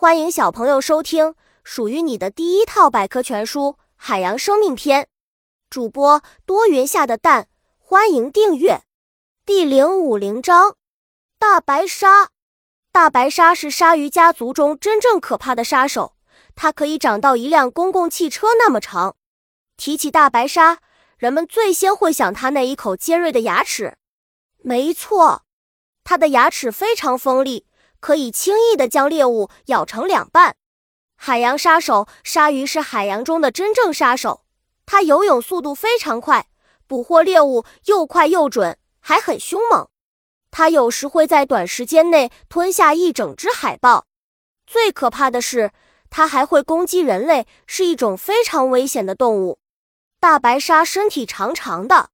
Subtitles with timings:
[0.00, 5.02] 欢迎小朋友收听属于你的第一套百科全书《海洋生命篇》。
[5.68, 8.80] 主播多云下的蛋，欢迎订阅。
[9.44, 10.76] 第零五零章：
[11.38, 12.30] 大白鲨。
[12.90, 16.16] 大白鲨是鲨鱼家族中真正可怕的杀手，
[16.54, 19.16] 它可以长到一辆公共汽车那么长。
[19.76, 20.78] 提起大白鲨，
[21.18, 23.98] 人们最先会想它那一口尖锐的牙齿。
[24.62, 25.42] 没错，
[26.02, 27.66] 它的牙齿非常锋利。
[28.00, 30.56] 可以轻易的将猎物咬成两半。
[31.16, 34.44] 海洋杀手鲨鱼是海洋中的真正杀手，
[34.86, 36.48] 它游泳速度非常快，
[36.86, 39.88] 捕获猎物又快又准，还很凶猛。
[40.50, 44.06] 它有时会在短时间内吞下一整只海豹。
[44.66, 45.70] 最可怕的是，
[46.08, 49.58] 它还会攻击人类，是一种非常危险的动物。
[50.18, 52.10] 大白鲨身体长长的，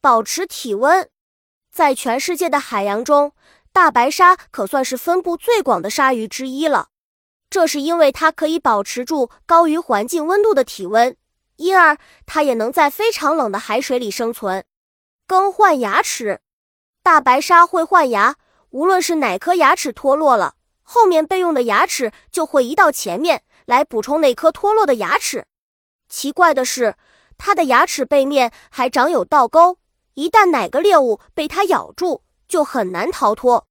[0.00, 1.08] 保持体温，
[1.72, 3.32] 在全世界的海洋中。
[3.72, 6.88] 大白鲨可算是分布最广的鲨鱼之一了，
[7.48, 11.16] 这是因为它可以保持住高于环境温度的体温，
[11.56, 14.64] 因而它也能在非常冷的海水里生存。
[15.26, 16.40] 更换牙齿，
[17.04, 18.34] 大白鲨会换牙，
[18.70, 25.46] 无论是哪颗牙齿脱落了，后面备用的牙齿就会移到前面来补充那颗脱落的牙齿。
[26.08, 26.96] 奇怪的是，
[27.38, 29.78] 它的牙齿背面还长有倒钩，
[30.14, 32.24] 一旦哪个猎物被它咬住。
[32.50, 33.66] 就很难逃脱。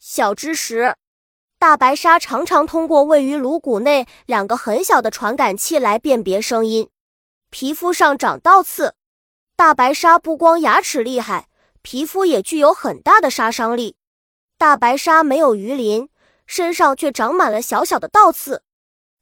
[0.00, 0.96] 小知识：
[1.58, 6.90] 大白鲨常常通过位于颅骨内两个很小的传感器来辨别声音。
[7.50, 8.94] 皮肤上长倒刺，
[9.54, 11.48] 大白鲨不光牙齿厉害，
[11.82, 13.96] 皮肤也具有很大的杀伤力。
[14.58, 16.08] 大白鲨没有鱼鳞，
[16.46, 18.62] 身上却长满了小小的倒刺，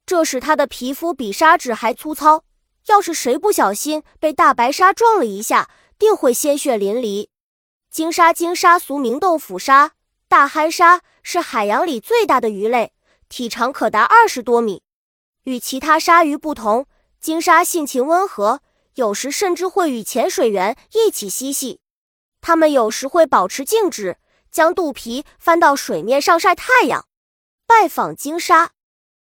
[0.07, 2.45] 这使它的皮肤比砂纸还粗糙。
[2.87, 7.29] 要是谁不小心被大白鲨撞了一下，定会鲜血淋漓。
[7.93, 9.93] 鲸鲨，鲸鲨俗名豆腐鲨、
[10.27, 12.95] 大憨鲨，是海洋里最大的鱼类，
[13.29, 14.83] 体长可达二十多米。
[15.45, 16.87] 与其他鲨鱼不同，
[17.21, 18.63] 鲸鲨性情温和，
[18.95, 21.81] 有时甚至会与潜水员一起嬉戏。
[22.41, 24.17] 它们有时会保持静止，
[24.51, 27.05] 将肚皮翻到水面上晒太阳。
[27.67, 28.71] 拜访鲸鲨，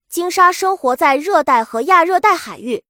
[0.09, 2.83] 鲸鲨生活在热带和亚热带海域。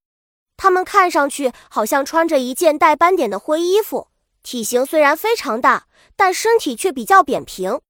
[0.56, 4.08] 它们看上去好像穿着一件带斑点的灰衣服。
[4.42, 7.80] 体型虽然非常大，但身体却比较扁平。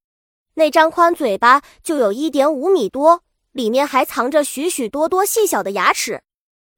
[0.54, 3.22] 那张宽嘴巴就有一点五米多，
[3.52, 6.22] 里面还藏着许许多多细小的牙齿。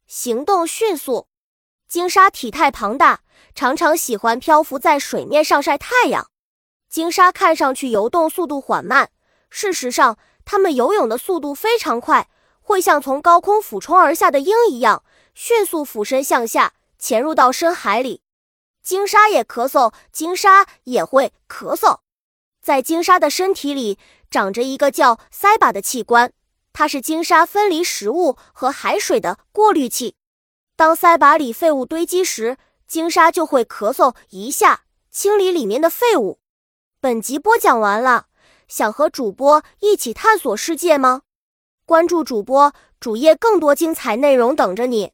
[0.07, 1.29] 行动迅速，
[1.89, 3.21] 鲸鲨体态庞大，
[3.55, 6.29] 常常喜欢漂浮在水面上晒太阳。
[6.89, 9.11] 鲸鲨看上去游动速度缓慢，
[9.49, 12.29] 事实上，它们游泳的速度非常快，
[12.61, 18.23] 会像从高空俯冲而下的鹰一样，迅速俯身向下，潜入到深海里。
[18.83, 22.01] 鲸鲨也咳嗽，鲸鲨也会咳嗽。
[22.63, 23.99] 在鲸鲨的身体里
[24.31, 26.33] 长着一个叫鳃把的器官，
[26.73, 30.15] 它是鲸鲨分离食物和海水的过滤器。
[30.77, 36.41] 当鳃把里废物堆积时，鲸鲨就会咳嗽一下，清理里面的废物。
[37.01, 38.27] 本集播讲完了，
[38.69, 41.23] 想和主播一起探索世界吗？
[41.87, 45.13] 关注主播主页，更多精彩内容等着你。